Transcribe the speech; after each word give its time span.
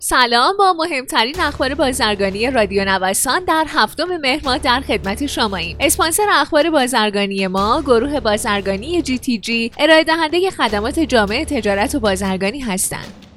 سلام 0.00 0.56
با 0.56 0.72
مهمترین 0.72 1.40
اخبار 1.40 1.74
بازرگانی 1.74 2.50
رادیو 2.50 2.84
نوسان 2.84 3.44
در 3.44 3.64
هفتم 3.68 4.16
مهر 4.16 4.40
ماه 4.44 4.58
در 4.58 4.80
خدمت 4.80 5.26
شماییم. 5.26 5.76
اسپانسر 5.80 6.26
اخبار 6.30 6.70
بازرگانی 6.70 7.46
ما 7.46 7.82
گروه 7.82 8.20
بازرگانی 8.20 9.02
جی 9.02 9.18
تی 9.18 9.38
جی 9.38 9.70
ارائه 9.78 10.04
دهنده 10.04 10.50
خدمات 10.50 11.00
جامعه 11.00 11.44
تجارت 11.44 11.94
و 11.94 12.00
بازرگانی 12.00 12.60
هستند. 12.60 13.27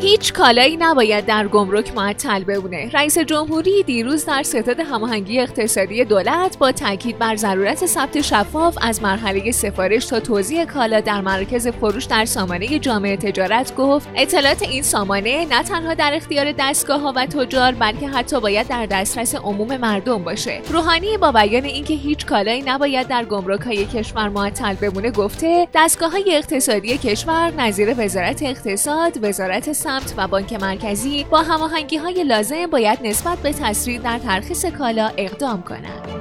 هیچ 0.00 0.32
کالایی 0.32 0.76
نباید 0.76 1.26
در 1.26 1.48
گمرک 1.48 1.94
معطل 1.94 2.44
بمونه. 2.44 2.90
رئیس 2.92 3.18
جمهوری 3.18 3.82
دیروز 3.82 4.24
در 4.24 4.42
ستاد 4.42 4.80
هماهنگی 4.80 5.40
اقتصادی 5.40 6.04
دولت 6.04 6.58
با 6.58 6.72
تاکید 6.72 7.18
بر 7.18 7.36
ضرورت 7.36 7.86
ثبت 7.86 8.20
شفاف 8.20 8.78
از 8.82 9.02
مرحله 9.02 9.50
سفارش 9.50 10.06
تا 10.06 10.20
توزیع 10.20 10.64
کالا 10.64 11.00
در 11.00 11.20
مراکز 11.20 11.68
فروش 11.68 12.04
در 12.04 12.24
سامانه 12.24 12.78
جامعه 12.78 13.16
تجارت 13.16 13.76
گفت 13.76 14.08
اطلاعات 14.14 14.62
این 14.62 14.82
سامانه 14.82 15.44
نه 15.44 15.62
تنها 15.62 15.94
در 15.94 16.14
اختیار 16.14 16.52
دستگاه 16.58 17.00
ها 17.00 17.12
و 17.16 17.26
تجار 17.26 17.72
بلکه 17.72 18.08
حتی 18.08 18.40
باید 18.40 18.68
در 18.68 18.86
دسترس 18.86 19.34
عموم 19.34 19.76
مردم 19.76 20.24
باشه. 20.24 20.60
روحانی 20.70 21.16
با 21.16 21.32
بیان 21.32 21.64
اینکه 21.64 21.94
هیچ 21.94 22.26
کالایی 22.26 22.62
نباید 22.62 23.08
در 23.08 23.24
گمرک 23.24 23.60
های 23.60 23.86
کشور 23.86 24.28
معطل 24.28 24.74
بمونه 24.74 25.10
گفته 25.10 25.68
دستگاه 25.74 26.10
های 26.10 26.36
اقتصادی 26.36 26.98
کشور 26.98 27.52
نظیر 27.58 27.94
وزارت 27.98 28.42
اقتصاد 28.42 29.18
وزارت 29.22 29.72
و 30.16 30.28
بانک 30.28 30.52
مرکزی 30.52 31.24
با 31.24 31.42
هماهنگی 31.42 31.96
های 31.96 32.24
لازم 32.24 32.66
باید 32.66 32.98
نسبت 33.02 33.38
به 33.38 33.52
تسریع 33.52 33.98
در 33.98 34.18
ترخیص 34.18 34.64
کالا 34.64 35.10
اقدام 35.16 35.62
کنند. 35.62 36.20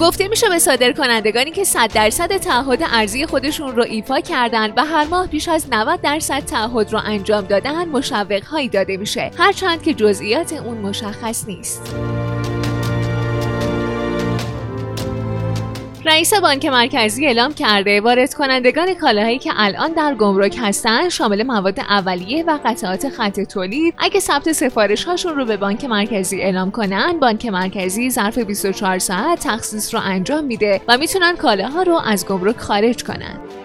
گفته 0.00 0.28
میشه 0.28 0.48
به 0.48 0.58
صادر 0.58 0.92
کنندگانی 0.92 1.50
که 1.50 1.64
100 1.64 1.92
درصد 1.94 2.36
تعهد 2.36 2.82
ارزی 2.82 3.26
خودشون 3.26 3.76
رو 3.76 3.82
ایفا 3.82 4.20
کردن 4.20 4.72
و 4.76 4.84
هر 4.84 5.04
ماه 5.04 5.26
بیش 5.26 5.48
از 5.48 5.66
90 5.70 6.00
درصد 6.00 6.44
تعهد 6.44 6.92
رو 6.92 7.00
انجام 7.04 7.44
دادن 7.44 7.88
مشوق 7.88 8.44
هایی 8.44 8.68
داده 8.68 8.96
میشه 8.96 9.30
هرچند 9.38 9.82
که 9.82 9.94
جزئیات 9.94 10.52
اون 10.52 10.78
مشخص 10.78 11.44
نیست. 11.46 11.94
رئیس 16.14 16.34
بانک 16.34 16.66
مرکزی 16.66 17.26
اعلام 17.26 17.54
کرده 17.54 18.00
وارد 18.00 18.34
کنندگان 18.34 18.94
کالاهایی 18.94 19.38
که 19.38 19.52
الان 19.56 19.92
در 19.92 20.14
گمرک 20.14 20.58
هستند 20.60 21.08
شامل 21.08 21.42
مواد 21.42 21.80
اولیه 21.80 22.44
و 22.44 22.58
قطعات 22.64 23.08
خط 23.08 23.40
تولید 23.40 23.94
اگه 23.98 24.20
ثبت 24.20 24.52
سفارش 24.52 25.04
هاشون 25.04 25.36
رو 25.36 25.44
به 25.44 25.56
بانک 25.56 25.84
مرکزی 25.84 26.42
اعلام 26.42 26.70
کنن 26.70 27.20
بانک 27.20 27.46
مرکزی 27.46 28.10
ظرف 28.10 28.38
24 28.38 28.98
ساعت 28.98 29.40
تخصیص 29.40 29.94
رو 29.94 30.00
انجام 30.04 30.44
میده 30.44 30.80
و 30.88 30.98
می‌تونن 30.98 31.36
کالاها 31.36 31.82
رو 31.82 32.00
از 32.06 32.26
گمرک 32.26 32.56
خارج 32.56 33.04
کنند. 33.04 33.63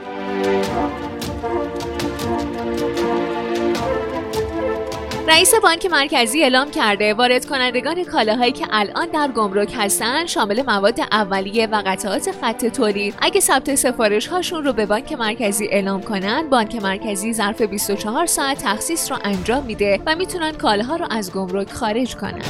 رئیس 5.29 5.53
بانک 5.63 5.85
مرکزی 5.85 6.43
اعلام 6.43 6.71
کرده 6.71 7.13
وارد 7.13 7.45
کنندگان 7.45 8.03
کالاهایی 8.03 8.51
که 8.51 8.67
الان 8.71 9.07
در 9.07 9.27
گمرک 9.27 9.73
هستند 9.77 10.27
شامل 10.27 10.63
مواد 10.67 10.99
اولیه 10.99 11.67
و 11.67 11.83
قطعات 11.85 12.31
خط 12.41 12.65
تولید 12.65 13.15
اگه 13.21 13.39
ثبت 13.39 13.75
سفارش 13.75 14.27
هاشون 14.27 14.63
رو 14.63 14.73
به 14.73 14.85
بانک 14.85 15.13
مرکزی 15.13 15.67
اعلام 15.67 16.01
کنند 16.01 16.49
بانک 16.49 16.75
مرکزی 16.75 17.33
ظرف 17.33 17.61
24 17.61 18.25
ساعت 18.25 18.63
تخصیص 18.63 19.11
رو 19.11 19.17
انجام 19.23 19.65
میده 19.65 19.99
و 20.05 20.15
می‌تونن 20.15 20.51
کالاها 20.51 20.95
رو 20.95 21.05
از 21.09 21.31
گمرک 21.31 21.71
خارج 21.71 22.15
کنند. 22.15 22.45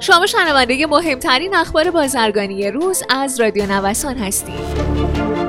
شما 0.00 0.26
شنونده 0.26 0.86
مهمترین 0.86 1.54
اخبار 1.54 1.90
بازرگانی 1.90 2.70
روز 2.70 3.02
از 3.10 3.40
رادیو 3.40 3.66
نوسان 3.66 4.16
هستید. 4.18 5.47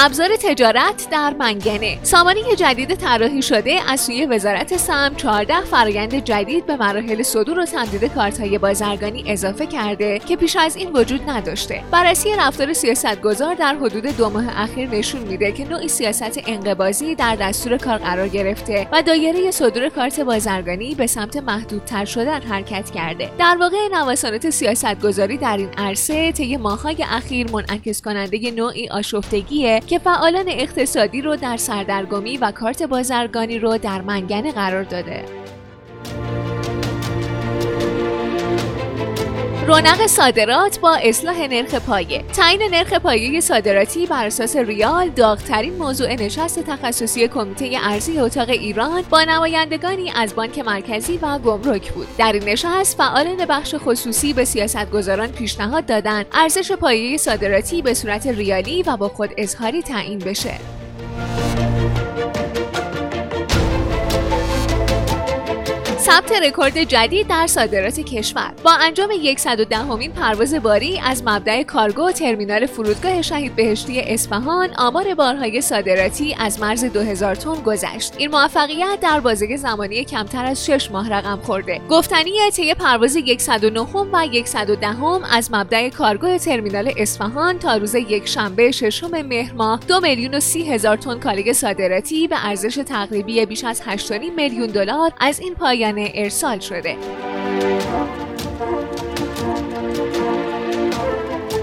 ابزار 0.00 0.28
تجارت 0.42 1.08
در 1.10 1.34
منگنه. 1.38 1.98
سامانه 2.02 2.56
جدید 2.56 2.94
طراحی 2.94 3.42
شده 3.42 3.80
از 3.88 4.00
سوی 4.00 4.26
وزارت 4.26 4.76
سم 4.76 5.14
14 5.16 5.60
فرایند 5.60 6.14
جدید 6.24 6.66
به 6.66 6.76
مراحل 6.76 7.22
صدور 7.22 7.58
و 7.58 7.64
تمدید 7.64 8.04
کارت‌های 8.14 8.58
بازرگانی 8.58 9.24
اضافه 9.26 9.66
کرده 9.66 10.18
که 10.18 10.36
پیش 10.36 10.56
از 10.56 10.76
این 10.76 10.92
وجود 10.92 11.30
نداشته. 11.30 11.82
بررسی 11.90 12.28
رفتار 12.38 12.72
سیاستگزار 12.72 13.54
در 13.54 13.74
حدود 13.74 14.06
دو 14.16 14.30
ماه 14.30 14.62
اخیر 14.62 14.88
نشون 14.88 15.20
میده 15.20 15.52
که 15.52 15.68
نوعی 15.68 15.88
سیاست 15.88 16.40
انقباضی 16.46 17.14
در 17.14 17.36
دستور 17.36 17.76
کار 17.76 17.98
قرار 17.98 18.28
گرفته 18.28 18.88
و 18.92 19.02
دایره 19.02 19.50
صدور 19.50 19.88
کارت 19.88 20.20
بازرگانی 20.20 20.94
به 20.94 21.06
سمت 21.06 21.36
محدودتر 21.36 22.04
شدن 22.04 22.42
حرکت 22.42 22.90
کرده. 22.90 23.30
در 23.38 23.56
واقع 23.60 23.76
نوسانات 23.92 24.50
سیاستگذاری 24.50 25.36
در 25.36 25.56
این 25.56 25.70
عرصه 25.78 26.32
طی 26.32 26.56
ماه‌های 26.56 27.04
اخیر 27.10 27.50
منعکس 27.50 28.02
کننده 28.02 28.50
نوعی 28.50 28.88
آشفتگیه 28.88 29.80
که 29.88 29.98
فعالان 29.98 30.44
اقتصادی 30.48 31.22
رو 31.22 31.36
در 31.36 31.56
سردرگمی 31.56 32.36
و 32.36 32.50
کارت 32.50 32.82
بازرگانی 32.82 33.58
رو 33.58 33.78
در 33.78 34.00
منگنه 34.00 34.52
قرار 34.52 34.82
داده. 34.82 35.24
رونق 39.68 40.06
صادرات 40.06 40.80
با 40.80 40.94
اصلاح 40.94 41.46
نرخ 41.46 41.74
پایه. 41.74 42.22
تعیین 42.22 42.62
نرخ 42.70 42.92
پایه 42.92 43.40
صادراتی 43.40 44.06
بر 44.06 44.26
اساس 44.26 44.56
ریال 44.56 45.08
داغترین 45.08 45.74
موضوع 45.74 46.14
نشست 46.14 46.60
تخصصی 46.60 47.28
کمیته 47.28 47.78
ارزی 47.82 48.20
اتاق 48.20 48.48
ایران 48.48 49.02
با 49.10 49.22
نمایندگانی 49.22 50.12
از 50.16 50.34
بانک 50.34 50.58
مرکزی 50.58 51.18
و 51.22 51.38
گمرک 51.38 51.92
بود. 51.92 52.06
در 52.18 52.32
این 52.32 52.44
نشست 52.44 52.96
فعالان 52.96 53.36
بخش 53.36 53.74
خصوصی 53.78 54.32
به 54.32 54.44
سیاستگزاران 54.44 55.28
پیشنهاد 55.28 55.86
دادند 55.86 56.26
ارزش 56.32 56.72
پایه 56.72 57.16
صادراتی 57.16 57.82
به 57.82 57.94
صورت 57.94 58.26
ریالی 58.26 58.82
و 58.82 58.96
با 58.96 59.08
خود 59.08 59.30
اظهاری 59.36 59.82
تعیین 59.82 60.18
بشه. 60.18 60.77
ثبت 66.08 66.32
رکورد 66.32 66.82
جدید 66.82 67.28
در 67.28 67.46
صادرات 67.46 68.00
کشور. 68.00 68.52
با 68.64 68.72
انجام 68.72 69.10
110 69.36 69.76
اُمین 69.76 70.12
پرواز 70.12 70.54
باری 70.54 71.00
از 71.04 71.22
مبدأ 71.26 71.62
کارگو 71.62 72.12
ترمینال 72.12 72.66
فرودگاه 72.66 73.22
شهید 73.22 73.56
بهشتی 73.56 74.00
اصفهان 74.00 74.74
آمار 74.78 75.14
بارهای 75.14 75.60
صادراتی 75.60 76.36
از 76.38 76.60
مرز 76.60 76.84
2000 76.84 77.34
تن 77.34 77.54
گذشت. 77.54 78.14
این 78.18 78.30
موفقیت 78.30 78.98
در 79.02 79.20
بازه 79.20 79.56
زمانی 79.56 80.04
کمتر 80.04 80.44
از 80.44 80.66
6 80.66 80.90
ماه 80.90 81.10
رقم 81.10 81.40
خورده. 81.42 81.80
گفتنی 81.90 82.50
طی 82.52 82.74
پرواز 82.74 83.18
109 83.38 83.80
و 83.80 84.44
110 84.44 84.86
هم 84.86 85.20
از 85.30 85.52
مبدأ 85.52 85.88
کارگو 85.88 86.38
ترمینال 86.38 86.92
اصفهان 86.96 87.58
تا 87.58 87.76
روز 87.76 87.94
یک 87.94 88.28
شنبه 88.28 88.70
ششم 88.70 89.22
مهر 89.22 89.52
ماه 89.52 89.80
2 89.88 90.00
میلیون 90.00 90.34
و 90.34 90.40
30 90.40 90.72
هزار 90.72 90.96
تن 90.96 91.18
کالا 91.18 91.52
صادراتی 91.52 92.28
به 92.28 92.46
ارزش 92.46 92.74
تقریبی 92.74 93.46
بیش 93.46 93.64
از 93.64 93.82
8.5 93.82 94.12
میلیون 94.36 94.66
دلار 94.66 95.12
از 95.20 95.40
این 95.40 95.54
پایانه 95.54 95.97
ارسال 96.14 96.58
شده. 96.58 96.96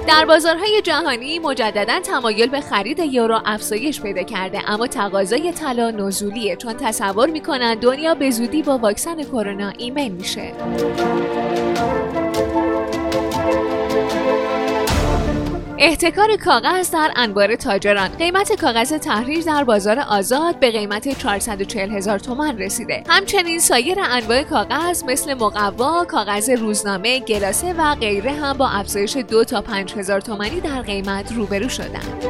در 0.08 0.26
بازارهای 0.26 0.82
جهانی 0.82 1.40
مجددا 1.40 2.00
تمایل 2.00 2.50
به 2.50 2.62
خرید 2.62 3.00
یورو 3.00 3.42
افزایش 3.46 4.02
پیدا 4.02 4.24
کرده 4.24 4.70
اما 4.70 4.88
تقاضای 4.88 5.52
طلا 5.52 5.92
نزولیه 5.92 6.56
چون 6.56 6.74
تصور 6.74 7.30
می‌کنن 7.30 7.76
دنیا 7.76 8.16
به 8.16 8.30
زودی 8.30 8.64
با 8.64 8.78
واکسن 8.78 9.24
کرونا 9.24 9.74
ایمن 9.78 10.08
میشه. 10.08 10.52
احتکار 15.78 16.36
کاغذ 16.46 16.92
در 16.92 17.12
انبار 17.16 17.56
تاجران. 17.56 18.08
قیمت 18.08 18.62
کاغذ 18.62 18.94
تحریر 18.94 19.44
در 19.44 19.64
بازار 19.64 20.00
آزاد 20.00 20.60
به 20.60 20.72
قیمت 20.72 21.18
440 21.18 21.92
هزار 21.92 22.20
تومان 22.20 22.58
رسیده. 22.58 23.04
همچنین 23.08 23.60
سایر 23.60 23.98
انواع 24.00 24.44
کاغذ 24.44 25.04
مثل 25.04 25.34
مقوا 25.34 26.06
کاغذ 26.06 26.50
روزنامه 26.50 27.20
گلاسه 27.20 27.74
و 27.74 27.96
غیره 27.96 28.32
هم 28.32 28.58
با 28.58 28.70
افزایش 28.70 29.18
دو 29.18 29.44
تا 29.44 29.62
5 29.62 29.94
هزار 29.94 30.22
تومانی 30.22 30.60
در 30.60 30.82
قیمت 30.82 31.32
روبرو 31.32 31.70
شدند. 31.70 32.26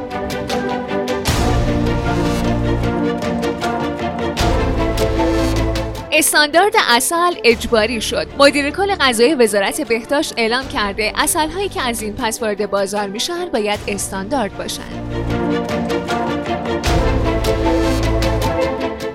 استاندارد 6.17 6.73
اصل 6.89 7.35
اجباری 7.43 8.01
شد. 8.01 8.27
مدیر 8.39 8.69
کل 8.69 8.95
غذای 8.95 9.35
وزارت 9.35 9.81
بهداشت 9.81 10.33
اعلام 10.37 10.67
کرده 10.67 11.13
اصل 11.15 11.49
هایی 11.49 11.69
که 11.69 11.81
از 11.81 12.01
این 12.01 12.13
پس 12.13 12.41
وارد 12.41 12.71
بازار 12.71 13.07
میشن 13.07 13.45
باید 13.45 13.79
استاندارد 13.87 14.57
باشند 14.57 15.25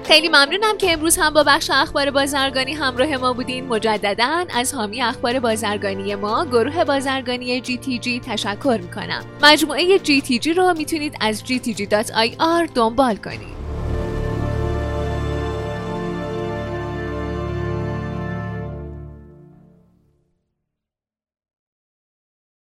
خیلی 0.05 0.29
ممنونم 0.29 0.79
که 0.79 0.93
امروز 0.93 1.17
هم 1.17 1.35
با 1.35 1.43
بخش 1.43 1.71
اخبار 1.75 2.11
بازرگانی 2.11 2.73
همراه 2.73 3.17
ما 3.17 3.33
بودین. 3.33 3.67
مجددا 3.67 4.45
از 4.55 4.75
حامی 4.75 5.03
اخبار 5.03 5.41
بازرگانی 5.41 6.15
ما 6.15 6.45
گروه 6.45 6.85
بازرگانی 6.85 7.63
GTG 7.63 8.27
تشکر 8.27 8.79
می‌کنم. 8.83 9.25
مجموعه 9.43 9.99
GTG 9.99 10.47
رو 10.47 10.75
می‌تونید 10.75 11.15
از 11.21 11.43
gtg.ir 11.45 12.71
دنبال 12.75 13.17
کنید. 13.17 13.60